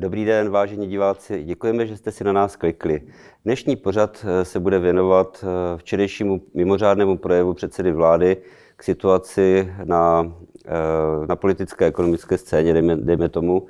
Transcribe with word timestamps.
Dobrý 0.00 0.24
den, 0.24 0.50
vážení 0.50 0.86
diváci. 0.86 1.44
Děkujeme, 1.44 1.86
že 1.86 1.96
jste 1.96 2.12
si 2.12 2.24
na 2.24 2.32
nás 2.32 2.56
klikli. 2.56 3.02
Dnešní 3.44 3.76
pořad 3.76 4.26
eh, 4.28 4.44
se 4.44 4.60
bude 4.60 4.78
věnovat 4.78 5.44
eh, 5.44 5.78
včerejšímu 5.78 6.40
mimořádnému 6.54 7.18
projevu 7.18 7.54
předsedy 7.54 7.92
vlády 7.92 8.36
k 8.76 8.82
situaci 8.82 9.72
na, 9.84 10.32
eh, 10.66 11.26
na 11.26 11.36
politické 11.36 11.84
a 11.84 11.88
ekonomické 11.88 12.38
scéně, 12.38 12.72
dejme, 12.72 12.96
dejme 12.96 13.28
tomu. 13.28 13.66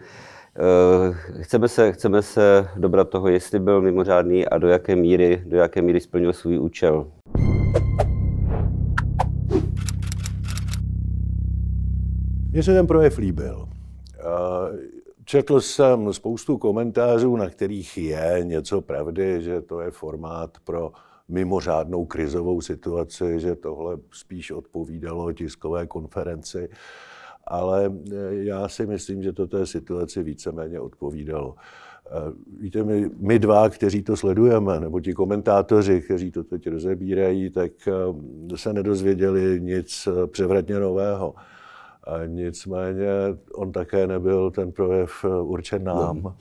Chceme 1.40 1.68
se, 1.68 1.92
chceme 1.92 2.22
se 2.22 2.68
dobrat 2.76 3.08
toho, 3.08 3.28
jestli 3.28 3.58
byl 3.58 3.80
mimořádný 3.80 4.46
a 4.46 4.58
do 4.58 4.68
jaké 4.68 4.96
míry, 4.96 5.42
do 5.46 5.56
jaké 5.56 5.82
míry 5.82 6.00
splnil 6.00 6.32
svůj 6.32 6.58
účel. 6.58 7.10
Mně 12.52 12.62
se 12.62 12.74
ten 12.74 12.86
projev 12.86 13.18
líbil. 13.18 13.68
Četl 15.28 15.60
jsem 15.60 16.12
spoustu 16.12 16.58
komentářů, 16.58 17.36
na 17.36 17.50
kterých 17.50 17.98
je 17.98 18.40
něco 18.42 18.80
pravdy, 18.80 19.42
že 19.42 19.60
to 19.60 19.80
je 19.80 19.90
formát 19.90 20.58
pro 20.64 20.92
mimořádnou 21.28 22.04
krizovou 22.04 22.60
situaci, 22.60 23.40
že 23.40 23.56
tohle 23.56 23.96
spíš 24.12 24.50
odpovídalo 24.50 25.32
tiskové 25.32 25.86
konferenci. 25.86 26.68
Ale 27.46 27.92
já 28.30 28.68
si 28.68 28.86
myslím, 28.86 29.22
že 29.22 29.32
to 29.32 29.46
té 29.46 29.66
situaci 29.66 30.22
víceméně 30.22 30.80
odpovídalo. 30.80 31.54
Víte, 32.60 32.84
my, 32.84 33.10
my 33.16 33.38
dva, 33.38 33.68
kteří 33.68 34.02
to 34.02 34.16
sledujeme, 34.16 34.80
nebo 34.80 35.00
ti 35.00 35.12
komentátoři, 35.12 36.00
kteří 36.00 36.30
to 36.30 36.44
teď 36.44 36.66
rozebírají, 36.66 37.50
tak 37.50 37.72
se 38.54 38.72
nedozvěděli 38.72 39.60
nic 39.60 40.08
převratně 40.26 40.80
nového. 40.80 41.34
A 42.08 42.26
nicméně 42.26 43.08
on 43.54 43.72
také 43.72 44.06
nebyl 44.06 44.50
ten 44.50 44.72
projev 44.72 45.24
eh, 45.24 45.40
určen 45.40 45.84
nám. 45.84 46.22
No. 46.22 46.36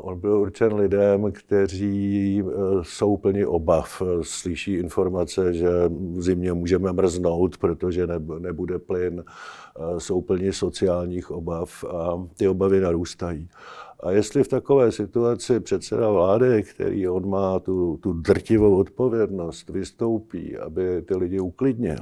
On 0.00 0.20
byl 0.20 0.40
určen 0.40 0.74
lidem, 0.74 1.32
kteří 1.32 2.42
eh, 2.42 2.52
jsou 2.82 3.16
plni 3.16 3.46
obav. 3.46 4.02
Slyší 4.22 4.74
informace, 4.74 5.54
že 5.54 5.68
v 5.88 6.22
zimě 6.22 6.52
můžeme 6.52 6.92
mrznout, 6.92 7.58
protože 7.58 8.06
nebude 8.38 8.78
plyn. 8.78 9.24
Jsou 9.98 10.20
plni 10.20 10.52
sociálních 10.52 11.30
obav 11.30 11.84
a 11.84 12.26
ty 12.36 12.48
obavy 12.48 12.80
narůstají. 12.80 13.48
A 14.00 14.10
jestli 14.10 14.44
v 14.44 14.48
takové 14.48 14.92
situaci 14.92 15.60
předseda 15.60 16.10
vlády, 16.10 16.62
který 16.62 17.08
on 17.08 17.28
má 17.28 17.58
tu, 17.58 17.98
tu 18.02 18.12
drtivou 18.12 18.76
odpovědnost, 18.76 19.70
vystoupí, 19.70 20.56
aby 20.56 21.02
ty 21.02 21.16
lidi 21.16 21.40
uklidnil, 21.40 21.98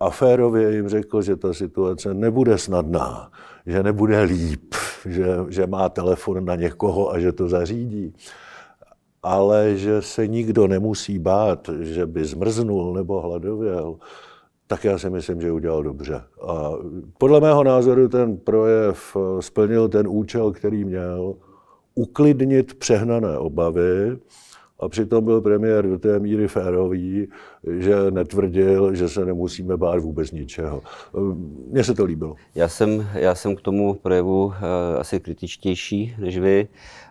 a 0.00 0.10
férově 0.10 0.74
jim 0.74 0.88
řekl, 0.88 1.22
že 1.22 1.36
ta 1.36 1.54
situace 1.54 2.14
nebude 2.14 2.58
snadná, 2.58 3.30
že 3.66 3.82
nebude 3.82 4.22
líp, 4.22 4.74
že, 5.06 5.26
že 5.48 5.66
má 5.66 5.88
telefon 5.88 6.44
na 6.44 6.56
někoho 6.56 7.12
a 7.12 7.18
že 7.18 7.32
to 7.32 7.48
zařídí, 7.48 8.14
ale 9.22 9.76
že 9.76 10.02
se 10.02 10.26
nikdo 10.26 10.66
nemusí 10.66 11.18
bát, 11.18 11.70
že 11.80 12.06
by 12.06 12.24
zmrznul 12.24 12.94
nebo 12.94 13.20
hladověl, 13.20 13.96
tak 14.66 14.84
já 14.84 14.98
si 14.98 15.10
myslím, 15.10 15.40
že 15.40 15.52
udělal 15.52 15.82
dobře. 15.82 16.22
A 16.48 16.70
podle 17.18 17.40
mého 17.40 17.64
názoru 17.64 18.08
ten 18.08 18.36
projev 18.36 19.16
splnil 19.40 19.88
ten 19.88 20.08
účel, 20.08 20.52
který 20.52 20.84
měl, 20.84 21.34
uklidnit 21.94 22.74
přehnané 22.74 23.38
obavy, 23.38 24.18
a 24.80 24.88
přitom 24.88 25.24
byl 25.24 25.40
premiér 25.40 25.88
do 25.88 25.98
té 25.98 26.18
míry 26.18 26.48
férový, 26.48 27.28
že 27.78 28.10
netvrdil, 28.10 28.94
že 28.94 29.08
se 29.08 29.24
nemusíme 29.24 29.76
bát 29.76 29.98
vůbec 29.98 30.32
ničeho. 30.32 30.82
Mně 31.70 31.84
se 31.84 31.94
to 31.94 32.04
líbilo. 32.04 32.34
Já 32.54 32.68
jsem, 32.68 33.06
já 33.14 33.34
jsem 33.34 33.56
k 33.56 33.60
tomu 33.60 33.94
projevu 33.94 34.44
uh, 34.44 34.52
asi 34.98 35.20
kritičtější 35.20 36.14
než 36.18 36.38
vy. 36.38 36.68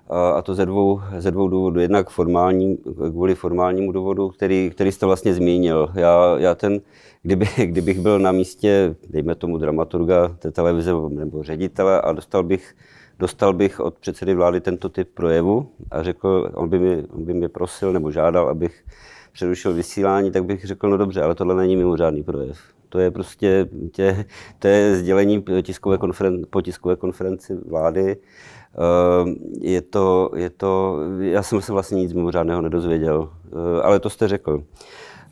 A 0.10 0.42
to 0.42 0.56
ze 0.56 0.66
dvou, 0.66 1.02
ze 1.18 1.32
dvou 1.32 1.48
důvodů. 1.48 1.80
Jednak 1.80 2.10
formální, 2.10 2.78
kvůli 3.10 3.36
formálnímu 3.36 3.92
důvodu, 3.92 4.30
který, 4.30 4.70
který 4.74 4.92
jste 4.92 5.06
vlastně 5.06 5.34
zmínil. 5.34 5.92
Já, 5.96 6.36
já 6.38 6.56
ten, 6.56 6.82
kdyby, 7.24 7.46
kdybych 7.66 8.00
byl 8.00 8.20
na 8.20 8.32
místě, 8.32 8.96
dejme 9.10 9.36
tomu 9.36 9.58
dramaturga 9.58 10.28
té 10.28 10.52
televize 10.52 10.92
nebo 11.10 11.44
ředitele 11.44 12.02
a 12.02 12.12
dostal 12.12 12.44
bych 12.44 12.76
dostal 13.20 13.54
bych 13.54 13.80
od 13.80 13.98
předsedy 13.98 14.36
vlády 14.36 14.62
tento 14.62 14.90
typ 14.90 15.10
projevu 15.14 15.72
a 15.92 16.04
řekl, 16.04 16.52
on 16.54 16.70
by, 16.70 16.80
mi, 16.80 17.04
on 17.10 17.26
by 17.26 17.34
mě 17.34 17.50
prosil 17.50 17.94
nebo 17.94 18.12
žádal, 18.12 18.50
abych 18.50 18.86
přerušil 19.32 19.74
vysílání, 19.74 20.32
tak 20.32 20.46
bych 20.46 20.66
řekl, 20.66 20.90
no 20.90 20.98
dobře, 20.98 21.22
ale 21.22 21.36
tohle 21.36 21.56
není 21.56 21.76
mimořádný 21.76 22.24
projev. 22.24 22.60
To 22.90 23.00
je 23.00 23.12
prostě 23.12 23.70
tě, 23.92 24.26
to 24.60 24.68
je 24.68 24.96
sdělení 24.96 25.44
tiskové 25.62 25.98
konferen, 25.98 26.42
po 26.50 26.62
tiskové 26.62 26.96
konferenci 26.96 27.56
vlády. 27.56 28.18
Eh, 28.18 29.30
je 29.62 29.82
to, 29.82 30.32
je 30.36 30.50
to, 30.50 31.00
já 31.20 31.44
jsem 31.44 31.62
se 31.62 31.72
vlastně 31.72 32.02
nic 32.02 32.14
mimořádného 32.14 32.62
nedozvěděl, 32.62 33.30
eh, 33.46 33.82
ale 33.82 34.00
to 34.00 34.10
jste 34.10 34.28
řekl. 34.28 34.64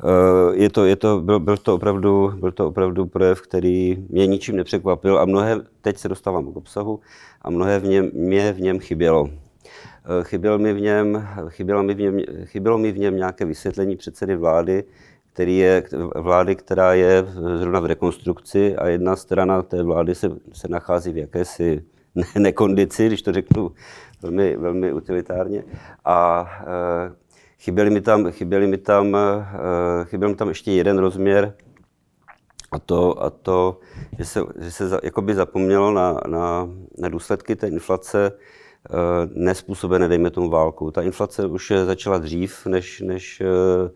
Eh, 0.03 0.56
je 0.56 0.69
to, 0.69 0.85
je 0.85 0.96
to, 0.96 1.22
byl, 1.22 1.40
byl, 1.40 1.58
to 1.58 1.75
opravdu, 1.75 2.31
byl 2.40 2.52
to 2.52 2.68
opravdu 2.68 3.06
projev, 3.06 3.41
který 3.41 4.06
mě 4.09 4.28
ničím 4.28 4.56
nepřekvapil 4.56 5.19
a 5.19 5.25
mnohé, 5.25 5.62
teď 5.81 5.97
se 5.97 6.09
dostávám 6.09 6.53
k 6.53 6.58
obsahu, 6.58 7.00
a 7.41 7.50
mnohé 7.50 7.80
v 7.80 7.84
něm, 7.84 8.12
mě 8.13 8.53
v 8.53 8.62
něm 8.62 8.80
chybělo. 8.80 9.30
Eh, 9.30 10.24
chybělo 10.24 10.58
mi 10.58 10.74
v 10.74 10.81
něm, 10.81 11.28
chybělo 11.50 11.84
mi 11.84 11.94
v 11.94 12.00
něm, 12.00 12.19
chybělo 12.46 12.78
mi 12.78 12.91
v 12.91 13.00
něm 13.00 13.16
nějaké 13.16 13.46
vysvětlení 13.46 13.96
předsedy 13.96 14.35
vlády, 14.35 14.84
který 15.34 15.58
je, 15.58 15.84
vlády, 16.16 16.56
která 16.56 16.94
je 16.94 17.25
zrovna 17.56 17.79
v 17.79 17.85
rekonstrukci 17.85 18.75
a 18.75 18.88
jedna 18.88 19.16
strana 19.16 19.62
té 19.62 19.84
vlády 19.84 20.16
se, 20.16 20.29
se 20.53 20.68
nachází 20.68 21.12
v 21.12 21.18
jakési 21.18 21.84
ne- 22.16 22.40
nekondici, 22.40 23.08
když 23.08 23.22
to 23.22 23.34
řeknu 23.34 23.72
velmi, 24.22 24.58
velmi 24.58 24.94
utilitárně. 24.94 25.64
A 26.06 26.50
chyběli 27.59 27.90
mi 27.90 28.01
tam, 28.01 28.31
chyběli 28.31 28.68
mi 28.68 28.78
tam, 28.78 29.16
e, 29.16 29.45
chyběl 30.06 30.29
mi 30.29 30.35
tam 30.35 30.47
ještě 30.47 30.72
jeden 30.72 30.97
rozměr, 30.97 31.53
a 32.72 32.79
to, 32.79 33.23
a 33.23 33.29
to 33.29 33.79
že 34.18 34.25
se, 34.25 34.40
že 34.59 34.72
se 34.72 34.88
za, 34.88 35.00
jakoby 35.03 35.35
zapomnělo 35.35 35.91
na, 35.91 36.22
na, 36.28 36.69
na 36.97 37.09
důsledky 37.09 37.56
té 37.56 37.67
inflace, 37.67 38.31
eh, 38.31 38.94
nespůsobené, 39.34 40.07
dejme 40.07 40.29
tomu, 40.29 40.50
válkou. 40.50 40.91
Ta 40.91 41.01
inflace 41.01 41.46
už 41.46 41.73
začala 41.85 42.17
dřív, 42.17 42.66
než, 42.66 43.01
než, 43.01 43.41
eh, 43.41 43.90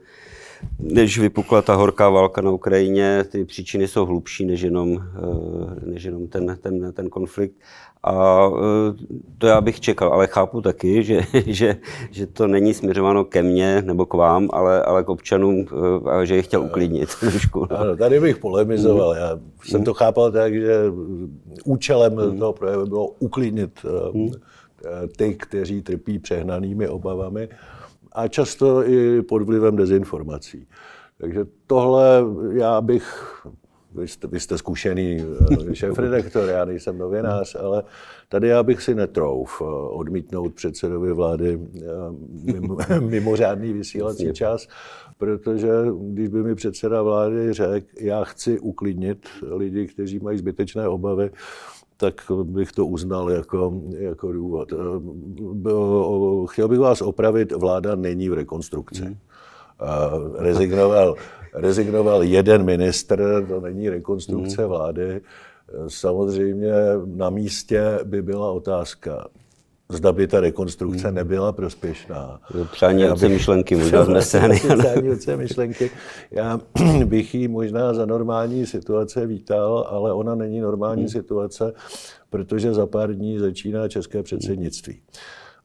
než 0.80 1.20
vypukla 1.20 1.62
ta 1.62 1.76
horká 1.76 2.10
válka 2.10 2.42
na 2.42 2.52
Ukrajině. 2.52 3.24
Ty 3.32 3.46
příčiny 3.46 3.88
jsou 3.88 4.06
hlubší 4.06 4.46
než 4.46 4.62
jenom, 4.62 5.04
eh, 5.16 5.86
než 5.86 6.04
jenom 6.04 6.28
ten, 6.28 6.58
ten, 6.62 6.94
ten 6.94 7.10
konflikt. 7.10 7.56
A 8.04 8.50
to 9.38 9.48
já 9.48 9.62
bych 9.62 9.80
čekal, 9.80 10.14
ale 10.14 10.28
chápu 10.28 10.62
taky, 10.62 11.04
že, 11.04 11.22
že, 11.46 11.76
že 12.12 12.28
to 12.28 12.48
není 12.48 12.74
směřováno 12.74 13.24
ke 13.26 13.44
mně 13.44 13.82
nebo 13.82 14.06
k 14.06 14.14
vám, 14.14 14.50
ale, 14.54 14.84
ale 14.84 15.04
k 15.04 15.10
občanům, 15.10 15.66
a 16.06 16.26
že 16.26 16.36
je 16.36 16.42
chtěl 16.42 16.64
uklidnit 16.64 17.10
trošku. 17.20 17.68
No. 17.72 17.80
Ano, 17.80 17.96
tady 17.96 18.20
bych 18.20 18.38
polemizoval. 18.38 19.16
Já 19.16 19.40
jsem 19.64 19.84
to 19.84 19.94
chápal 19.94 20.32
tak, 20.32 20.56
že 20.56 20.76
účelem 21.66 22.16
hmm. 22.16 22.40
toho 22.40 22.54
projevu 22.54 22.86
bylo 22.86 23.08
uklidnit 23.08 23.86
hmm. 24.14 24.32
ty, 25.18 25.36
kteří 25.36 25.82
trpí 25.82 26.20
přehnanými 26.20 26.88
obavami 26.88 27.50
a 28.12 28.28
často 28.28 28.88
i 28.88 29.22
pod 29.22 29.42
vlivem 29.42 29.76
dezinformací. 29.76 30.68
Takže 31.18 31.46
tohle 31.68 32.24
já 32.54 32.82
bych 32.82 33.26
vy 33.96 34.08
jste, 34.08 34.28
vy 34.28 34.40
jste 34.40 34.58
zkušený 34.58 35.18
eh, 35.70 35.76
šéf-redaktor, 35.76 36.50
já 36.50 36.66
nejsem 36.66 36.98
novinář, 36.98 37.56
ale 37.56 37.84
tady 38.30 38.48
já 38.48 38.64
bych 38.64 38.82
si 38.82 38.96
netrouf 38.96 39.62
eh, 39.62 39.66
odmítnout 39.90 40.54
předsedovi 40.54 41.14
vlády 41.14 41.60
eh, 42.90 43.00
mimořádný 43.00 43.74
vysílací 43.74 44.34
čas, 44.34 44.68
protože 45.18 45.70
když 46.02 46.28
by 46.28 46.44
mi 46.44 46.56
předseda 46.56 47.02
vlády 47.02 47.54
řekl, 47.54 47.88
já 48.00 48.24
chci 48.24 48.60
uklidnit 48.60 49.28
lidi, 49.52 49.88
kteří 49.88 50.20
mají 50.20 50.38
zbytečné 50.38 50.88
obavy, 50.88 51.32
tak 52.02 52.22
bych 52.44 52.72
to 52.72 52.86
uznal 52.86 53.32
jako, 53.32 53.82
jako 53.98 54.32
důvod. 54.32 54.74
Chtěl 56.50 56.68
bych 56.68 56.80
vás 56.80 57.02
opravit, 57.02 57.52
vláda 57.52 57.96
není 57.96 58.30
v 58.30 58.34
rekonstrukci. 58.34 59.02
Hmm. 59.02 59.18
Rezignoval 60.38 61.16
rezignoval 61.54 62.24
jeden 62.24 62.64
ministr, 62.64 63.46
to 63.48 63.62
není 63.62 63.90
rekonstrukce 63.90 64.62
hmm. 64.62 64.70
vlády. 64.70 65.22
Samozřejmě 65.88 66.74
na 67.06 67.30
místě 67.30 68.00
by 68.04 68.22
byla 68.22 68.52
otázka, 68.52 69.28
zda 69.92 70.12
by 70.12 70.28
ta 70.28 70.40
rekonstrukce 70.40 71.08
hmm. 71.08 71.16
nebyla 71.16 71.52
prospěšná. 71.52 72.42
Přání 72.72 73.10
otce 73.10 73.30
myšlenky 73.30 73.76
možná 73.82 74.02
vznesený. 74.02 74.60
Přání 74.80 75.10
otce 75.10 75.38
myšlenky. 75.38 75.92
Já 76.32 76.60
bych 77.06 77.36
ji 77.36 77.48
možná 77.48 77.94
za 77.94 78.06
normální 78.06 78.66
situace 78.66 79.26
vítal, 79.26 79.88
ale 79.90 80.14
ona 80.14 80.36
není 80.36 80.60
normální 80.60 81.02
hmm. 81.02 81.10
situace, 81.10 81.74
protože 82.30 82.74
za 82.74 82.88
pár 82.88 83.14
dní 83.14 83.40
začíná 83.40 83.88
české 83.88 84.24
předsednictví. 84.24 85.02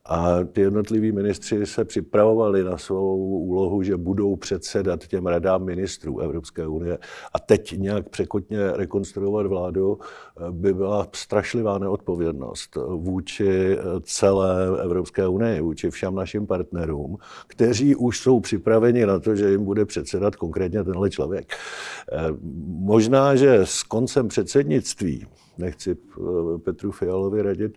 A 0.09 0.45
ty 0.53 0.61
jednotliví 0.61 1.13
ministři 1.13 1.67
se 1.67 1.85
připravovali 1.85 2.65
na 2.65 2.79
svou 2.79 3.17
úlohu, 3.39 3.83
že 3.83 3.97
budou 3.97 4.37
předsedat 4.37 5.07
těm 5.07 5.27
radám 5.27 5.65
ministrů 5.65 6.21
Evropské 6.21 6.67
unie. 6.67 6.99
A 7.35 7.39
teď 7.39 7.79
nějak 7.79 8.09
překotně 8.09 8.59
rekonstruovat 8.73 9.47
vládu 9.47 9.99
by 10.51 10.75
byla 10.75 11.09
strašlivá 11.15 11.79
neodpovědnost 11.79 12.79
vůči 12.97 13.79
celé 14.03 14.81
Evropské 14.83 15.27
unii, 15.27 15.61
vůči 15.61 15.91
všem 15.91 16.15
našim 16.15 16.47
partnerům, 16.47 17.17
kteří 17.47 17.97
už 17.97 18.21
jsou 18.21 18.41
připraveni 18.41 19.07
na 19.07 19.19
to, 19.19 19.37
že 19.37 19.51
jim 19.51 19.65
bude 19.65 19.85
předsedat 19.85 20.37
konkrétně 20.37 20.85
tenhle 20.85 21.11
člověk. 21.11 21.53
Možná, 22.67 23.37
že 23.37 23.61
s 23.65 23.83
koncem 23.83 24.29
předsednictví 24.29 25.27
nechci 25.59 25.91
eh, 25.91 26.59
Petru 26.59 26.93
Fialovi 26.93 27.43
radit. 27.43 27.75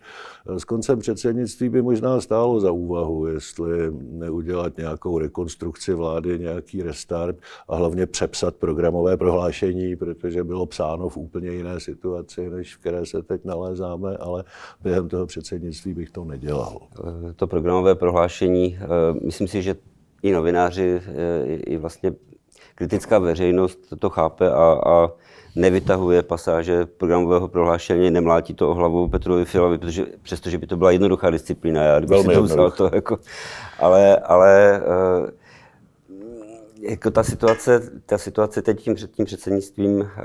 S 0.56 0.64
koncem 0.64 0.98
předsednictví 0.98 1.68
by 1.68 1.82
možná 1.82 2.20
stálo 2.20 2.60
za 2.60 2.72
úvahu, 2.72 3.26
jestli 3.26 3.92
neudělat 4.00 4.76
nějakou 4.76 5.18
rekonstrukci 5.18 5.94
vlády, 5.94 6.38
nějaký 6.38 6.82
restart 6.82 7.36
a 7.68 7.76
hlavně 7.76 8.06
přepsat 8.06 8.54
programové 8.54 9.16
prohlášení, 9.16 9.96
protože 9.96 10.44
bylo 10.44 10.66
psáno 10.66 11.08
v 11.08 11.16
úplně 11.16 11.50
jiné 11.50 11.80
situaci, 11.80 12.50
než 12.50 12.76
v 12.76 12.78
které 12.78 13.06
se 13.06 13.22
teď 13.22 13.44
nalézáme, 13.44 14.16
ale 14.16 14.44
během 14.82 15.08
toho 15.08 15.26
předsednictví 15.26 15.94
bych 15.94 16.10
to 16.10 16.24
nedělal. 16.24 16.80
Eh, 16.98 17.32
to 17.32 17.46
programové 17.46 17.94
prohlášení, 17.94 18.78
eh, 18.80 18.86
myslím 19.24 19.48
si, 19.48 19.62
že 19.62 19.74
i 20.22 20.32
novináři, 20.32 21.00
i 21.46 21.76
vlastně 21.76 22.12
kritická 22.80 23.18
veřejnost 23.18 23.78
to 23.98 24.10
chápe 24.10 24.50
a, 24.50 24.80
a 24.86 25.10
nevytahuje 25.56 26.22
pasáže 26.22 26.86
programového 26.86 27.48
prohlášení, 27.48 28.10
nemlátí 28.10 28.54
to 28.54 28.70
o 28.70 28.74
hlavu 28.74 29.08
Petrovi 29.08 29.44
Fialovi, 29.44 29.78
protože 29.78 30.06
přestože 30.22 30.58
by 30.58 30.66
to 30.66 30.76
byla 30.76 30.90
jednoduchá 30.90 31.30
disciplína, 31.30 31.82
já 31.82 31.98
kdybych 31.98 32.18
si 32.20 32.34
to 32.34 32.42
vzal 32.42 32.70
to 32.70 32.90
jako, 32.94 33.18
ale, 33.78 34.16
ale 34.16 34.82
eh, 34.82 35.30
jako 36.80 37.10
ta 37.10 37.22
situace, 37.22 37.90
ta 38.06 38.18
situace 38.18 38.62
teď 38.62 38.82
tím 38.82 38.94
před 38.94 39.10
tím 39.10 39.24
předsednictvím 39.24 40.02
eh, 40.02 40.22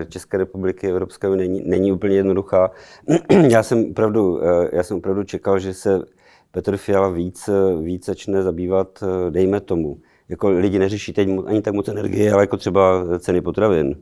eh, 0.00 0.06
České 0.06 0.36
republiky, 0.36 0.88
Evropské 0.88 1.28
unie 1.28 1.48
není, 1.48 1.62
není 1.66 1.92
úplně 1.92 2.16
jednoduchá. 2.16 2.70
já 3.48 3.62
jsem 3.62 3.90
opravdu, 3.90 4.40
já 4.72 4.82
jsem 4.82 4.96
opravdu 4.96 5.24
čekal, 5.24 5.58
že 5.58 5.74
se 5.74 6.02
Petr 6.50 6.76
Fiala 6.76 7.08
víc, 7.08 7.50
víc 7.82 8.06
začne 8.06 8.42
zabývat, 8.42 9.04
dejme 9.30 9.60
tomu, 9.60 9.98
jako 10.28 10.48
lidi 10.48 10.78
neřeší 10.78 11.12
teď 11.12 11.28
ani 11.46 11.62
tak 11.62 11.74
moc 11.74 11.88
energie, 11.88 12.32
ale 12.32 12.42
jako 12.42 12.56
třeba 12.56 13.04
ceny 13.18 13.40
potravin. 13.40 13.96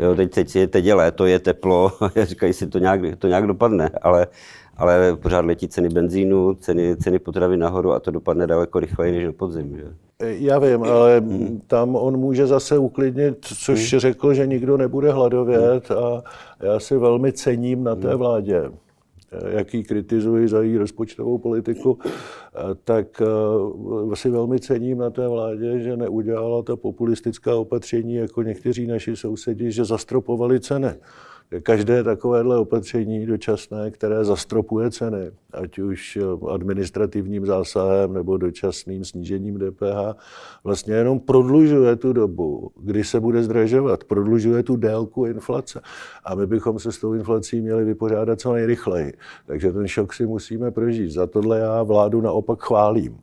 Jo, 0.00 0.14
teď, 0.14 0.34
teď, 0.34 0.56
je, 0.56 0.66
teď 0.66 0.84
je 0.84 0.94
léto, 0.94 1.26
je 1.26 1.38
teplo, 1.38 1.92
říkají 2.22 2.52
si, 2.52 2.66
to 2.66 2.78
nějak, 2.78 3.00
to 3.18 3.28
nějak 3.28 3.46
dopadne, 3.46 3.90
ale, 4.02 4.26
ale 4.76 5.16
pořád 5.16 5.44
letí 5.44 5.68
ceny 5.68 5.88
benzínu, 5.88 6.54
ceny, 6.54 6.96
ceny 6.96 7.18
potravy 7.18 7.56
nahoru 7.56 7.92
a 7.92 8.00
to 8.00 8.10
dopadne 8.10 8.46
daleko 8.46 8.80
rychleji 8.80 9.12
než 9.12 9.24
do 9.24 9.32
podzim. 9.32 9.76
Že? 9.76 9.84
Já 10.20 10.58
vím, 10.58 10.82
ale 10.82 11.20
hmm. 11.20 11.60
tam 11.66 11.96
on 11.96 12.16
může 12.16 12.46
zase 12.46 12.78
uklidnit, 12.78 13.36
což 13.40 13.92
hmm. 13.92 14.00
řekl, 14.00 14.34
že 14.34 14.46
nikdo 14.46 14.76
nebude 14.76 15.12
hladovět 15.12 15.90
a 15.90 16.22
já 16.62 16.80
si 16.80 16.96
velmi 16.96 17.32
cením 17.32 17.84
na 17.84 17.94
té 17.94 18.14
vládě 18.14 18.70
jak 19.48 19.74
ji 19.74 19.84
kritizuji 19.84 20.48
za 20.48 20.62
její 20.62 20.78
rozpočtovou 20.78 21.38
politiku, 21.38 21.98
tak 22.84 23.22
eh, 23.22 24.16
si 24.16 24.30
velmi 24.30 24.60
cením 24.60 24.98
na 24.98 25.10
té 25.10 25.28
vládě, 25.28 25.80
že 25.80 25.96
neudělala 25.96 26.62
ta 26.62 26.76
populistická 26.76 27.54
opatření 27.54 28.14
jako 28.14 28.42
někteří 28.42 28.86
naši 28.86 29.16
sousedi, 29.16 29.72
že 29.72 29.84
zastropovali 29.84 30.60
ceny. 30.60 30.90
Každé 31.62 32.04
takovéhle 32.04 32.58
opatření 32.58 33.26
dočasné, 33.26 33.90
které 33.90 34.24
zastropuje 34.24 34.90
ceny, 34.90 35.30
ať 35.52 35.78
už 35.78 36.18
administrativním 36.48 37.46
zásahem 37.46 38.12
nebo 38.12 38.36
dočasným 38.36 39.04
snížením 39.04 39.58
DPH, 39.58 40.16
vlastně 40.64 40.94
jenom 40.94 41.20
prodlužuje 41.20 41.96
tu 41.96 42.12
dobu, 42.12 42.70
kdy 42.80 43.04
se 43.04 43.20
bude 43.20 43.42
zdražovat, 43.42 44.04
prodlužuje 44.04 44.62
tu 44.62 44.76
délku 44.76 45.24
inflace. 45.24 45.80
A 46.24 46.34
my 46.34 46.46
bychom 46.46 46.78
se 46.78 46.92
s 46.92 46.98
tou 46.98 47.14
inflací 47.14 47.60
měli 47.60 47.84
vypořádat 47.84 48.40
co 48.40 48.52
nejrychleji. 48.52 49.12
Takže 49.46 49.72
ten 49.72 49.88
šok 49.88 50.12
si 50.12 50.26
musíme 50.26 50.70
prožít. 50.70 51.10
Za 51.10 51.26
tohle 51.26 51.58
já 51.58 51.82
vládu 51.82 52.20
naopak 52.20 52.62
chválím. 52.62 53.18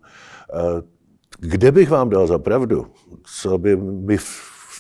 Kde 1.40 1.72
bych 1.72 1.90
vám 1.90 2.10
dal 2.10 2.28
za 2.28 2.38
pravdu, 2.40 2.86
co 3.24 3.58
by 3.58 3.76
mi 3.78 4.18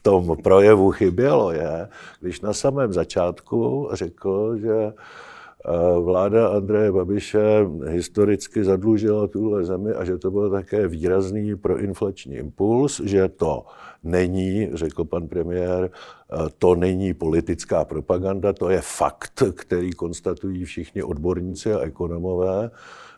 tom 0.03 0.37
projevu 0.43 0.91
chybělo, 0.91 1.51
je, 1.51 1.87
když 2.19 2.41
na 2.41 2.53
samém 2.53 2.93
začátku 2.93 3.89
řekl, 3.93 4.57
že 4.57 4.75
eh, 4.75 5.99
vláda 5.99 6.47
Andreje 6.47 6.91
Babiše 6.91 7.67
historicky 7.87 8.63
zadlužila 8.63 9.27
tuhle 9.27 9.65
zemi 9.65 9.93
a 9.93 10.05
že 10.05 10.17
to 10.17 10.31
byl 10.31 10.49
také 10.49 10.87
výrazný 10.87 11.55
proinflační 11.55 12.35
impuls, 12.35 13.01
že 13.03 13.29
to 13.29 13.65
není, 14.03 14.69
řekl 14.73 15.03
pan 15.03 15.27
premiér, 15.27 15.89
eh, 15.89 16.37
to 16.59 16.75
není 16.75 17.13
politická 17.13 17.85
propaganda, 17.85 18.53
to 18.53 18.69
je 18.69 18.81
fakt, 18.81 19.43
který 19.55 19.91
konstatují 19.91 20.65
všichni 20.65 21.03
odborníci 21.03 21.73
a 21.73 21.79
ekonomové, 21.79 22.71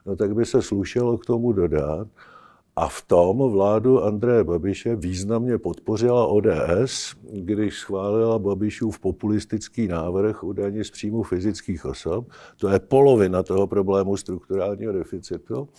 no 0.06 0.16
tak 0.16 0.36
by 0.36 0.46
se 0.46 0.62
slušelo 0.62 1.18
k 1.18 1.26
tomu 1.26 1.52
dodat, 1.52 2.08
a 2.76 2.88
v 2.88 3.02
tom 3.02 3.52
vládu 3.52 4.04
Andreje 4.04 4.44
Babiše 4.44 4.96
významně 4.96 5.58
podpořila 5.58 6.28
ODS, 6.28 7.16
když 7.32 7.76
schválila 7.76 8.40
Babišův 8.40 9.00
populistický 9.00 9.88
návrh 9.88 10.44
u 10.44 10.54
daní 10.54 10.84
z 10.84 10.92
příjmu 10.92 11.24
fyzických 11.24 11.86
osob. 11.86 12.28
To 12.58 12.70
je 12.70 12.80
polovina 12.80 13.44
toho 13.44 13.68
problému 13.68 14.18
strukturálního 14.18 14.94
deficitu. 14.94 15.70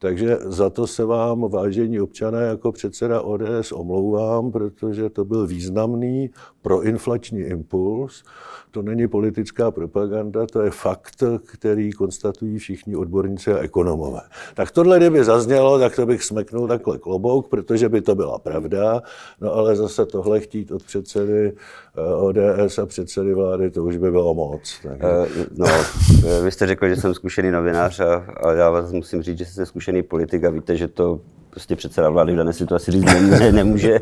Takže 0.00 0.38
za 0.40 0.70
to 0.70 0.86
se 0.86 1.04
vám, 1.04 1.50
vážení 1.50 2.00
občané, 2.00 2.42
jako 2.42 2.72
předseda 2.72 3.20
ODS 3.20 3.72
omlouvám, 3.72 4.52
protože 4.52 5.10
to 5.10 5.24
byl 5.24 5.46
významný 5.46 6.30
proinflační 6.62 7.40
impuls. 7.40 8.22
To 8.70 8.82
není 8.82 9.08
politická 9.08 9.70
propaganda, 9.70 10.46
to 10.46 10.62
je 10.62 10.70
fakt, 10.70 11.22
který 11.46 11.92
konstatují 11.92 12.58
všichni 12.58 12.96
odborníci 12.96 13.52
a 13.52 13.58
ekonomové. 13.58 14.20
Tak 14.54 14.70
tohle, 14.70 14.98
kdyby 14.98 15.24
zaznělo, 15.24 15.78
tak 15.78 15.96
to 15.96 16.06
bych 16.06 16.24
smeknul 16.24 16.68
takhle 16.68 16.98
klobouk, 16.98 17.48
protože 17.48 17.88
by 17.88 18.00
to 18.00 18.14
byla 18.14 18.38
pravda, 18.38 19.02
no 19.40 19.54
ale 19.54 19.76
zase 19.76 20.06
tohle 20.06 20.40
chtít 20.40 20.72
od 20.72 20.82
předsedy 20.82 21.52
eh, 21.96 22.14
ODS 22.14 22.78
a 22.78 22.86
předsedy 22.86 23.34
vlády, 23.34 23.70
to 23.70 23.84
už 23.84 23.96
by 23.96 24.10
bylo 24.10 24.34
moc. 24.34 24.80
Tak... 24.82 24.98
Uh, 25.02 25.46
no, 25.56 25.66
vy 26.44 26.50
jste 26.50 26.66
řekl, 26.66 26.88
že 26.88 26.96
jsem 26.96 27.14
zkušený 27.14 27.50
novinář 27.50 28.00
a, 28.00 28.26
a 28.44 28.52
já 28.52 28.70
vás 28.70 28.92
musím 28.92 29.22
říct, 29.22 29.38
že 29.38 29.44
jste 29.44 29.66
zkušený 29.66 29.87
politik 30.02 30.44
a 30.44 30.50
víte, 30.50 30.76
že 30.76 30.88
to 30.88 31.20
prostě 31.50 31.76
předseda 31.76 32.10
vlády 32.10 32.32
v 32.32 32.36
dané 32.36 32.52
situaci 32.52 32.90
říct 32.90 33.04
ne, 33.04 33.52
nemůže, 33.52 34.00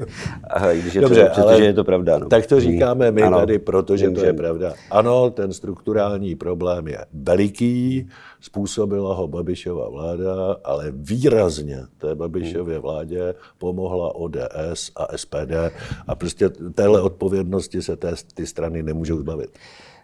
a 0.50 0.72
když 0.72 0.94
je 0.94 1.00
Dobře, 1.00 1.24
to, 1.24 1.30
přestože 1.30 1.64
je 1.64 1.72
to 1.72 1.84
pravda. 1.84 2.18
No. 2.18 2.28
Tak 2.28 2.46
to 2.46 2.60
říkáme 2.60 3.10
my 3.10 3.22
ano, 3.22 3.38
tady, 3.38 3.58
protože 3.58 4.10
to 4.10 4.24
je 4.24 4.32
pravda. 4.32 4.72
Ano, 4.90 5.30
ten 5.30 5.52
strukturální 5.52 6.34
problém 6.34 6.88
je 6.88 6.98
veliký, 7.12 8.08
způsobila 8.40 9.14
ho 9.14 9.28
Babišova 9.28 9.88
vláda, 9.88 10.56
ale 10.64 10.92
výrazně 10.94 11.78
té 11.98 12.14
Babišově 12.14 12.78
vládě 12.78 13.34
pomohla 13.58 14.14
ODS 14.14 14.90
a 14.96 15.16
SPD 15.16 15.72
a 16.06 16.14
prostě 16.14 16.48
téhle 16.48 17.02
odpovědnosti 17.02 17.82
se 17.82 17.96
té, 17.96 18.12
ty 18.34 18.46
strany 18.46 18.82
nemůžou 18.82 19.18
zbavit. 19.18 19.50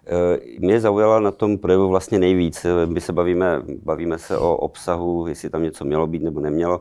Eh, 0.07 0.39
mě 0.59 0.81
zaujala 0.81 1.21
na 1.21 1.31
tom 1.31 1.59
projevu 1.59 1.89
vlastně 1.89 2.19
nejvíc. 2.19 2.67
My 2.87 3.01
se 3.01 3.13
bavíme, 3.13 3.63
bavíme 3.83 4.19
se 4.19 4.39
o 4.39 4.57
obsahu, 4.57 5.27
jestli 5.27 5.51
tam 5.51 5.63
něco 5.63 5.85
mělo 5.85 6.07
být 6.07 6.23
nebo 6.23 6.41
nemělo. 6.41 6.81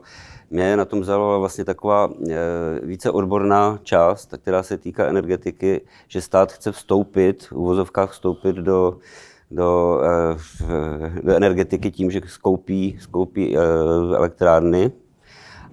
Mě 0.50 0.76
na 0.76 0.84
tom 0.84 1.04
zaujala 1.04 1.38
vlastně 1.38 1.64
taková 1.64 2.10
eh, 2.30 2.36
více 2.82 3.10
odborná 3.10 3.78
část, 3.82 4.34
která 4.42 4.62
se 4.62 4.78
týká 4.78 5.06
energetiky, 5.06 5.80
že 6.08 6.20
stát 6.20 6.52
chce 6.52 6.72
vstoupit, 6.72 7.46
v 7.46 7.52
uvozovkách 7.52 8.10
vstoupit 8.10 8.56
do, 8.56 8.98
do, 9.50 10.00
eh, 10.04 11.20
do 11.22 11.34
energetiky 11.34 11.90
tím, 11.90 12.10
že 12.10 12.20
skoupí, 12.26 12.96
skoupí 13.00 13.56
elektrárny 14.16 14.92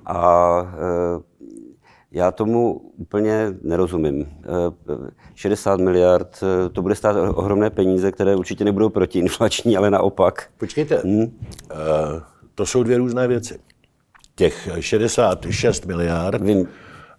a 0.06 0.62
já 2.12 2.32
tomu 2.32 2.82
úplně 2.98 3.54
nerozumím. 3.62 4.28
60 5.36 5.80
miliard, 5.80 6.44
to 6.72 6.82
bude 6.82 6.96
stát 6.96 7.16
ohromné 7.34 7.70
peníze, 7.70 8.12
které 8.12 8.36
určitě 8.36 8.66
nebudou 8.66 8.89
protiinflační, 8.89 9.78
ale 9.78 9.92
naopak. 9.92 10.50
Počkejte, 10.58 11.01
hmm? 11.04 11.22
uh, 11.22 11.30
to 12.56 12.66
jsou 12.66 12.84
dvě 12.84 12.98
různé 12.98 13.28
věci. 13.28 13.60
Těch 14.36 14.70
66 14.80 15.86
miliard 15.86 16.42
Vím. 16.42 16.68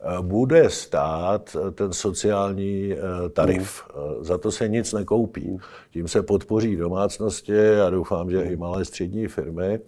Eh, 0.03 0.23
bude 0.23 0.71
stát 0.71 1.57
ten 1.75 1.93
sociální 1.93 2.93
eh, 2.93 3.29
tarif. 3.29 3.85
Hmm. 3.95 4.25
Za 4.25 4.39
to 4.39 4.51
se 4.51 4.69
nic 4.69 4.93
nekoupí. 4.93 5.59
Tím 5.91 6.09
se 6.09 6.23
podpoří 6.23 6.77
domácnosti 6.77 7.81
a 7.87 7.91
doufám, 7.91 8.31
že 8.31 8.43
i 8.43 8.57
malé 8.57 8.85
střední 8.85 9.29
firmy. 9.29 9.81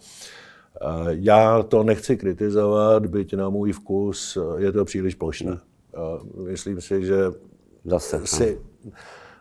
Já 1.09 1.63
to 1.63 1.83
nechci 1.83 2.17
kritizovat, 2.17 3.07
byť 3.07 3.35
na 3.35 3.49
můj 3.49 3.73
vkus 3.73 4.39
je 4.59 4.73
to 4.73 4.85
příliš 4.85 5.15
plošné. 5.15 5.59
Myslím 6.47 6.81
si, 6.81 7.05
že 7.05 7.17
Zase, 7.85 8.27
si, 8.27 8.61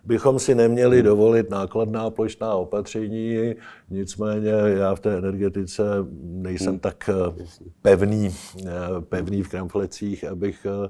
bychom 0.06 0.40
si 0.40 0.56
neměli 0.56 1.04
dovolit 1.04 1.50
nákladná 1.50 2.10
plošná 2.10 2.54
opatření, 2.54 3.56
nicméně 3.90 4.50
já 4.50 4.96
v 4.96 5.00
té 5.00 5.18
energetice 5.18 5.84
nejsem 6.22 6.70
hmm. 6.70 6.80
tak 6.80 7.10
eh, 7.10 7.46
pevný, 7.82 8.30
eh, 8.66 8.72
pevný 9.02 9.44
v 9.44 9.50
kramflecích, 9.50 10.24
abych, 10.24 10.66
eh, 10.70 10.90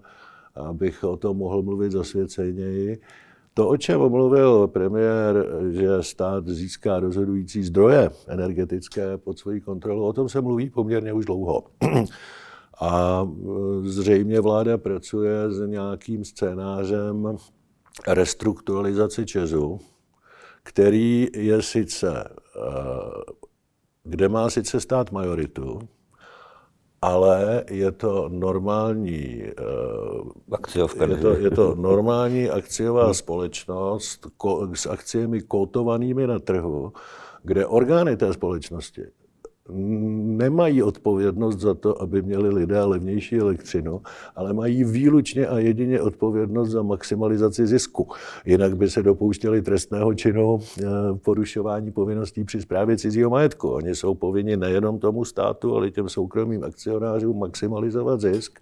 abych 0.56 1.04
o 1.04 1.18
tom 1.18 1.38
mohl 1.38 1.62
mluvit 1.62 1.92
zasvěceněji. 1.92 3.02
To, 3.54 3.68
o 3.68 3.78
čem 3.78 4.00
mluvil 4.00 4.68
premiér, 4.68 5.46
že 5.72 6.04
stát 6.04 6.48
získá 6.48 7.00
rozhodující 7.00 7.64
zdroje 7.64 8.10
energetické 8.28 9.18
pod 9.18 9.40
svojí 9.40 9.62
kontrolu, 9.62 10.06
o 10.06 10.14
tom 10.14 10.30
se 10.30 10.42
mluví 10.42 10.70
poměrně 10.70 11.14
už 11.14 11.26
dlouho. 11.26 11.64
A 12.82 13.28
zřejmě 13.84 14.42
vláda 14.42 14.78
pracuje 14.78 15.52
s 15.52 15.68
nějakým 15.68 16.26
scénářem 16.26 17.38
restrukturalizace 18.08 19.26
Česu, 19.26 19.80
který 20.64 21.28
je 21.36 21.62
sice, 21.62 22.24
eh, 22.24 22.62
kde 24.04 24.30
má 24.30 24.50
sice 24.50 24.80
stát 24.80 25.12
majoritu, 25.12 25.80
ale 27.02 27.64
je 27.70 27.92
to 27.92 28.30
normální, 28.30 29.44
eh, 29.44 29.54
Akciovka, 30.52 31.06
je 31.06 31.18
to, 31.18 31.38
je 31.38 31.52
to 31.52 31.76
normální 31.76 32.50
akciová 32.50 33.14
společnost 33.14 34.28
s 34.74 34.86
akciemi 34.86 35.42
kotovanými 35.42 36.28
na 36.28 36.40
trhu, 36.40 36.94
kde 37.44 37.66
orgány 37.66 38.18
té 38.18 38.34
společnosti 38.34 39.02
nemají 39.70 40.84
odpovědnost 40.84 41.60
za 41.60 41.74
to, 41.74 42.02
aby 42.02 42.22
měli 42.22 42.50
lidé 42.50 42.84
levnější 42.84 43.36
elektřinu, 43.36 44.02
ale 44.36 44.54
mají 44.54 44.84
výlučně 44.84 45.48
a 45.48 45.60
jedině 45.60 46.02
odpovědnost 46.02 46.70
za 46.70 46.82
maximalizaci 46.82 47.68
zisku. 47.68 48.08
Jinak 48.46 48.78
by 48.78 48.90
se 48.90 49.04
dopouštěli 49.04 49.62
trestného 49.62 50.14
činu 50.14 50.60
eh, 50.60 50.84
porušování 51.22 51.92
povinností 51.92 52.44
při 52.44 52.62
správě 52.62 52.98
cizího 52.98 53.30
majetku. 53.30 53.70
Oni 53.70 53.96
jsou 53.96 54.16
povinni 54.16 54.58
nejenom 54.58 55.00
tomu 55.00 55.26
státu, 55.26 55.76
ale 55.76 55.92
těm 55.92 56.10
soukromým 56.10 56.64
akcionářům 56.64 57.40
maximalizovat 57.40 58.22
zisk. 58.22 58.60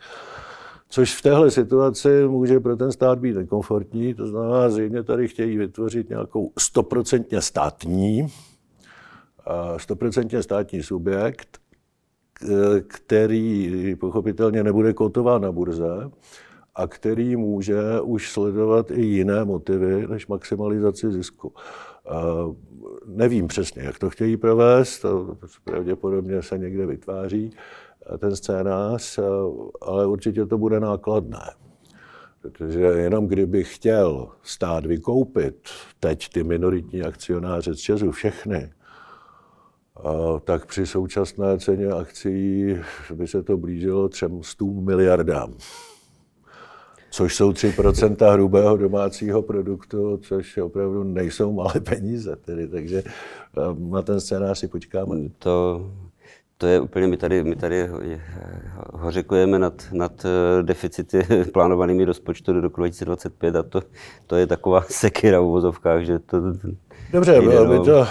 Což 0.91 1.15
v 1.15 1.21
téhle 1.21 1.51
situaci 1.51 2.27
může 2.27 2.59
pro 2.59 2.75
ten 2.75 2.91
stát 2.91 3.19
být 3.19 3.35
nekomfortní, 3.35 4.13
to 4.13 4.27
znamená, 4.27 4.69
zřejmě 4.69 5.03
tady 5.03 5.27
chtějí 5.27 5.57
vytvořit 5.57 6.09
nějakou 6.09 6.51
stoprocentně 6.59 7.41
státní 7.41 8.27
stoprocentně 9.77 10.43
státní 10.43 10.83
subjekt, 10.83 11.57
který 12.87 13.95
pochopitelně 13.95 14.63
nebude 14.63 14.93
kotován 14.93 15.41
na 15.41 15.51
burze 15.51 16.11
a 16.75 16.87
který 16.87 17.35
může 17.35 17.81
už 18.01 18.31
sledovat 18.31 18.91
i 18.91 19.01
jiné 19.01 19.45
motivy 19.45 20.07
než 20.07 20.27
maximalizaci 20.27 21.11
zisku. 21.11 21.53
Nevím 23.05 23.47
přesně, 23.47 23.83
jak 23.83 23.99
to 23.99 24.09
chtějí 24.09 24.37
provést, 24.37 24.99
to 24.99 25.37
pravděpodobně 25.63 26.41
se 26.41 26.57
někde 26.57 26.85
vytváří 26.85 27.51
ten 28.17 28.35
scénář, 28.35 29.19
ale 29.81 30.07
určitě 30.07 30.45
to 30.45 30.57
bude 30.57 30.79
nákladné. 30.79 31.51
Protože 32.41 32.79
jenom 32.79 33.27
kdyby 33.27 33.63
chtěl 33.63 34.27
stát 34.43 34.85
vykoupit 34.85 35.69
teď 35.99 36.29
ty 36.33 36.43
minoritní 36.43 37.01
akcionáře 37.01 37.75
z 37.75 37.79
Česu 37.79 38.11
všechny, 38.11 38.71
tak 40.43 40.65
při 40.65 40.85
současné 40.85 41.59
ceně 41.59 41.87
akcí 41.87 42.75
by 43.13 43.27
se 43.27 43.43
to 43.43 43.57
blížilo 43.57 44.09
300 44.09 44.65
miliardám. 44.65 45.53
Což 47.11 47.35
jsou 47.35 47.51
3% 47.51 48.33
hrubého 48.33 48.77
domácího 48.77 49.41
produktu, 49.41 50.17
což 50.17 50.57
opravdu 50.57 51.03
nejsou 51.03 51.53
malé 51.53 51.73
peníze. 51.79 52.35
Tedy, 52.35 52.67
takže 52.67 53.03
na 53.77 54.01
ten 54.01 54.19
scénář 54.19 54.59
si 54.59 54.67
počkáme. 54.67 55.15
To, 55.39 55.81
to 56.61 56.67
je 56.67 56.79
úplně, 56.79 57.07
my 57.07 57.17
tady, 57.17 57.43
my 57.43 57.55
tady 57.55 57.89
hořekujeme 58.93 59.59
nad, 59.59 59.73
nad 59.91 60.25
eh, 60.25 60.63
deficity 60.63 61.23
plánovanými 61.53 62.05
rozpočtu 62.05 62.53
do 62.53 62.61
roku 62.61 62.81
2025 62.81 63.55
a 63.55 63.63
to, 63.63 63.81
to 64.27 64.35
je 64.35 64.47
taková 64.47 64.81
sekira 64.89 65.39
v 65.39 65.43
uvozovkách, 65.43 66.03
že 66.03 66.19
to 66.19 66.37
Dobře, 67.13 67.41
bylo 67.41 67.65
by 67.65 67.85
to, 67.85 68.07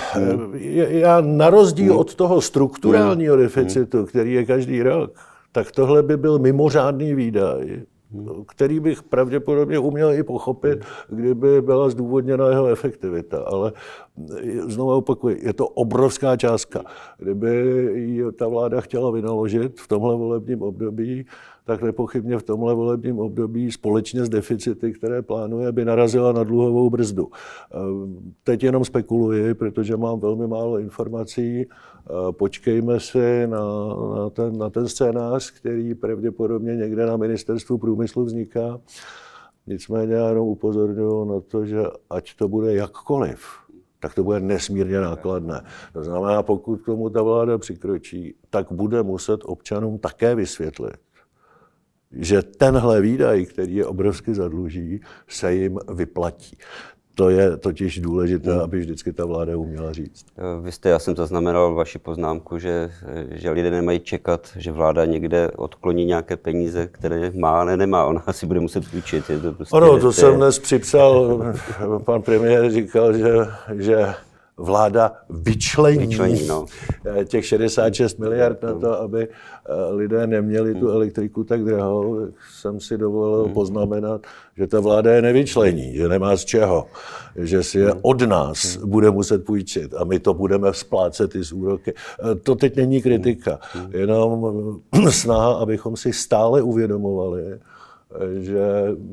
já 0.88 1.20
na 1.20 1.50
rozdíl 1.50 1.96
od 1.96 2.14
toho 2.14 2.40
strukturálního 2.40 3.36
deficitu, 3.36 4.06
který 4.06 4.32
je 4.32 4.44
každý 4.44 4.82
rok, 4.82 5.12
tak 5.52 5.72
tohle 5.72 6.02
by 6.02 6.16
byl 6.16 6.38
mimořádný 6.38 7.14
výdaj, 7.14 7.82
který 8.48 8.80
bych 8.80 9.02
pravděpodobně 9.02 9.78
uměl 9.78 10.12
i 10.12 10.22
pochopit, 10.22 10.84
kdyby 11.08 11.62
byla 11.62 11.90
zdůvodněna 11.90 12.48
jeho 12.48 12.66
efektivita. 12.66 13.42
Ale 13.46 13.72
znovu 14.66 14.92
opakuju, 14.92 15.36
je 15.42 15.52
to 15.52 15.68
obrovská 15.68 16.36
částka. 16.36 16.84
Kdyby 17.18 17.48
ji 17.94 18.32
ta 18.32 18.48
vláda 18.48 18.80
chtěla 18.80 19.10
vynaložit 19.10 19.80
v 19.80 19.88
tomhle 19.88 20.16
volebním 20.16 20.62
období, 20.62 21.26
tak 21.64 21.82
nepochybně 21.82 22.38
v 22.38 22.42
tomhle 22.42 22.74
volebním 22.74 23.18
období 23.18 23.72
společně 23.72 24.24
s 24.24 24.28
deficity, 24.28 24.92
které 24.92 25.22
plánuje, 25.22 25.72
by 25.72 25.84
narazila 25.84 26.32
na 26.32 26.44
dluhovou 26.44 26.90
brzdu. 26.90 27.28
Ehm, 27.74 28.32
teď 28.44 28.62
jenom 28.62 28.84
spekuluji, 28.84 29.54
protože 29.54 29.96
mám 29.96 30.20
velmi 30.20 30.46
málo 30.46 30.78
informací. 30.78 31.60
Ehm, 31.60 31.66
počkejme 32.32 33.00
si 33.00 33.46
na, 33.46 33.60
na, 34.16 34.30
ten, 34.30 34.58
na 34.58 34.70
ten 34.70 34.88
scénář, 34.88 35.50
který 35.50 35.94
pravděpodobně 35.94 36.76
někde 36.76 37.06
na 37.06 37.16
ministerstvu 37.16 37.78
průmyslu 37.78 38.24
vzniká. 38.24 38.80
Nicméně 39.66 40.14
já 40.14 40.28
jenom 40.28 40.48
upozorňuji 40.48 41.24
na 41.24 41.40
to, 41.40 41.66
že 41.66 41.82
ať 42.10 42.36
to 42.36 42.48
bude 42.48 42.74
jakkoliv, 42.74 43.40
tak 44.00 44.14
to 44.14 44.24
bude 44.24 44.40
nesmírně 44.40 45.00
nákladné. 45.00 45.64
To 45.92 46.04
znamená, 46.04 46.42
pokud 46.42 46.76
k 46.76 46.84
tomu 46.84 47.10
ta 47.10 47.22
vláda 47.22 47.58
přikročí, 47.58 48.34
tak 48.50 48.72
bude 48.72 49.02
muset 49.02 49.40
občanům 49.44 49.98
také 49.98 50.34
vysvětlit, 50.34 50.96
že 52.12 52.42
tenhle 52.42 53.00
výdaj, 53.00 53.46
který 53.46 53.74
je 53.74 53.86
obrovsky 53.86 54.34
zadluží, 54.34 55.00
se 55.28 55.54
jim 55.54 55.78
vyplatí. 55.94 56.58
To 57.18 57.30
je 57.30 57.56
totiž 57.56 57.98
důležité, 57.98 58.52
hmm. 58.52 58.60
aby 58.60 58.78
vždycky 58.78 59.12
ta 59.12 59.24
vláda 59.24 59.56
uměla 59.56 59.92
říct. 59.92 60.26
Eh, 60.38 60.62
vy 60.62 60.72
jste, 60.72 60.88
já 60.88 60.98
jsem 60.98 61.16
zaznamenal 61.16 61.74
vaši 61.74 61.98
poznámku, 61.98 62.58
že, 62.58 62.90
že 63.30 63.50
lidé 63.50 63.70
nemají 63.70 64.00
čekat, 64.00 64.48
že 64.56 64.72
vláda 64.72 65.04
někde 65.04 65.50
odkloní 65.56 66.04
nějaké 66.04 66.36
peníze, 66.36 66.88
které 66.92 67.30
má, 67.34 67.60
ale 67.60 67.76
nemá. 67.76 68.04
Ona 68.04 68.22
si 68.30 68.46
bude 68.46 68.60
muset 68.60 68.90
půjčit. 68.90 69.30
Je 69.30 69.38
to 69.38 69.52
prostě, 69.52 69.76
ano, 69.76 69.86
to, 69.86 70.00
to 70.00 70.12
jsem 70.12 70.36
dnes 70.36 70.58
připsal. 70.58 71.42
Pan 72.04 72.22
premiér 72.22 72.70
říkal, 72.70 73.12
že, 73.12 73.34
že 73.78 74.14
vláda 74.58 75.12
vyčlení, 75.30 76.06
vyčlení 76.06 76.46
no. 76.46 76.66
Eh, 77.20 77.24
těch 77.24 77.46
66 77.46 78.18
miliard 78.18 78.62
na 78.62 78.74
to, 78.74 79.00
aby 79.00 79.28
eh, 79.28 79.92
lidé 79.92 80.26
neměli 80.26 80.74
tu 80.74 80.86
hmm. 80.86 80.96
elektriku 80.96 81.44
tak 81.44 81.64
drahou, 81.64 82.18
jsem 82.60 82.80
si 82.80 82.98
dovolil 82.98 83.44
hmm. 83.44 83.54
poznamenat, 83.54 84.26
že 84.56 84.66
ta 84.66 84.80
vláda 84.80 85.12
je 85.12 85.22
nevyčlení, 85.22 85.96
že 85.96 86.08
nemá 86.08 86.36
z 86.36 86.44
čeho, 86.44 86.86
že 87.36 87.62
si 87.62 87.78
je 87.78 87.90
hmm. 87.90 88.00
od 88.02 88.22
nás 88.22 88.76
bude 88.76 89.10
muset 89.10 89.44
půjčit 89.44 89.94
a 89.94 90.04
my 90.04 90.18
to 90.18 90.34
budeme 90.34 90.74
splácet 90.74 91.34
i 91.34 91.44
z 91.44 91.52
úroky. 91.52 91.92
Eh, 91.94 92.34
to 92.34 92.54
teď 92.54 92.76
není 92.76 93.02
kritika, 93.02 93.58
jenom 93.90 94.46
snaha, 95.10 95.52
abychom 95.52 95.96
si 95.96 96.12
stále 96.12 96.62
uvědomovali, 96.62 97.58
že 98.38 98.60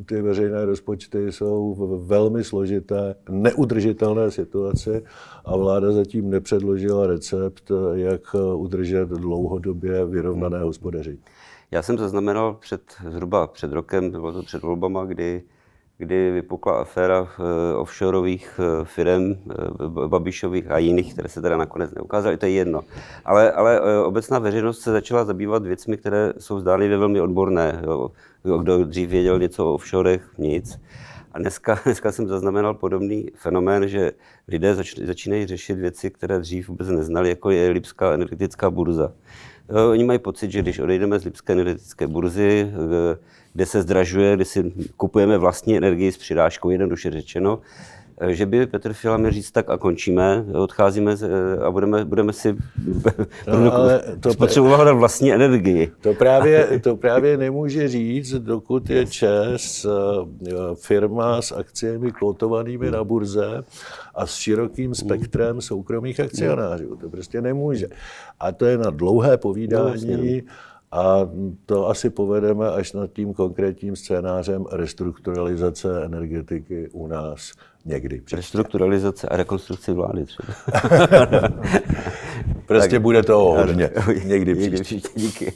ty 0.05 0.21
veřejné 0.21 0.65
rozpočty 0.65 1.31
jsou 1.31 1.73
v 1.73 2.07
velmi 2.07 2.43
složité, 2.43 3.15
neudržitelné 3.29 4.31
situaci 4.31 5.03
a 5.45 5.57
vláda 5.57 5.91
zatím 5.91 6.29
nepředložila 6.29 7.07
recept, 7.07 7.71
jak 7.93 8.35
udržet 8.55 9.09
dlouhodobě 9.09 10.05
vyrovnané 10.05 10.59
hospodaření. 10.59 11.19
Já 11.71 11.81
jsem 11.81 11.97
zaznamenal 11.97 12.53
před, 12.53 12.81
zhruba 13.09 13.47
před 13.47 13.71
rokem, 13.71 14.11
bylo 14.11 14.33
to 14.33 14.43
před 14.43 14.61
volbama, 14.61 15.05
kdy, 15.05 15.43
kdy 15.97 16.31
vypukla 16.31 16.81
aféra 16.81 17.27
eh, 17.27 17.75
offshoreových 17.75 18.59
eh, 18.59 18.85
firm, 18.85 19.31
eh, 19.31 20.07
Babišových 20.07 20.71
a 20.71 20.77
jiných, 20.77 21.13
které 21.13 21.29
se 21.29 21.41
teda 21.41 21.57
nakonec 21.57 21.93
neukázaly, 21.93 22.37
to 22.37 22.45
je 22.45 22.51
jedno. 22.51 22.81
Ale, 23.25 23.51
ale 23.51 23.81
obecná 24.03 24.39
veřejnost 24.39 24.81
se 24.81 24.91
začala 24.91 25.25
zabývat 25.25 25.65
věcmi, 25.65 25.97
které 25.97 26.33
jsou 26.37 26.59
zdánlivě 26.59 26.97
velmi 26.97 27.21
odborné. 27.21 27.81
Jo. 27.83 28.11
Kdo 28.59 28.85
dřív 28.85 29.09
věděl 29.09 29.39
něco 29.39 29.65
o 29.65 29.73
offshorech, 29.73 30.29
nic. 30.37 30.79
A 31.31 31.39
dneska, 31.39 31.79
dneska 31.85 32.11
jsem 32.11 32.27
zaznamenal 32.27 32.73
podobný 32.73 33.31
fenomén, 33.35 33.87
že 33.87 34.11
lidé 34.47 34.75
zač, 34.75 34.99
začínají 34.99 35.45
řešit 35.45 35.73
věci, 35.73 36.11
které 36.11 36.39
dřív 36.39 36.69
vůbec 36.69 36.87
neznali, 36.87 37.29
jako 37.29 37.49
je 37.49 37.69
Lipská 37.69 38.13
energetická 38.13 38.69
burza. 38.69 39.11
Oni 39.91 40.03
mají 40.03 40.19
pocit, 40.19 40.51
že 40.51 40.61
když 40.61 40.79
odejdeme 40.79 41.19
z 41.19 41.25
Lipské 41.25 41.53
energetické 41.53 42.07
burzy, 42.07 42.71
kde 43.55 43.65
se 43.65 43.81
zdražuje, 43.81 44.35
kde 44.35 44.45
si 44.45 44.73
kupujeme 44.97 45.37
vlastní 45.37 45.77
energii 45.77 46.11
s 46.11 46.17
přirážkou, 46.17 46.69
jednoduše 46.69 47.11
řečeno, 47.11 47.59
že 48.27 48.45
by 48.45 48.67
Petr 48.67 48.93
Fiala 48.93 49.17
měl 49.17 49.31
říct 49.31 49.51
tak 49.51 49.69
a 49.69 49.77
končíme, 49.77 50.45
odcházíme 50.53 51.15
a 51.65 51.71
budeme, 51.71 52.05
budeme 52.05 52.33
si 52.33 52.55
no, 53.47 53.73
ale 53.73 54.01
to 54.19 54.33
spotřebovat 54.33 54.91
vlastní 54.91 55.33
energii. 55.33 55.91
To 56.01 56.13
právě, 56.13 56.79
to 56.83 56.95
právě 56.95 57.37
nemůže 57.37 57.87
říct, 57.87 58.33
dokud 58.33 58.89
je 58.89 59.05
ČES 59.05 59.85
firma 60.75 61.41
s 61.41 61.51
akciemi 61.51 62.11
kotovanými 62.11 62.91
na 62.91 63.03
burze 63.03 63.63
a 64.15 64.27
s 64.27 64.35
širokým 64.35 64.95
spektrem 64.95 65.61
soukromých 65.61 66.19
akcionářů. 66.19 66.95
To 66.95 67.09
prostě 67.09 67.41
nemůže. 67.41 67.87
A 68.39 68.51
to 68.51 68.65
je 68.65 68.77
na 68.77 68.89
dlouhé 68.89 69.37
povídání. 69.37 70.41
No, 70.45 70.51
a 70.95 71.29
to 71.65 71.87
asi 71.87 72.09
povedeme 72.09 72.69
až 72.69 72.93
nad 72.93 73.13
tím 73.13 73.33
konkrétním 73.33 73.95
scénářem 73.95 74.65
restrukturalizace 74.71 76.05
energetiky 76.05 76.89
u 76.91 77.07
nás 77.07 77.51
někdy. 77.85 78.21
Příště. 78.21 78.35
Restrukturalizace 78.35 79.27
a 79.27 79.37
rekonstrukce 79.37 79.93
vlády 79.93 80.25
třeba. 80.25 80.53
prostě 82.65 82.89
tak, 82.89 83.01
bude 83.01 83.23
to 83.23 83.39
hodně. 83.39 83.89
Někdy. 84.25 84.55
Někdy 84.55 84.81
příště. 84.81 85.09
Díky. 85.15 85.53